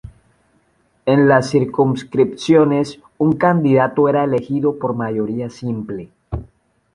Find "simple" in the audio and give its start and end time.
5.51-6.09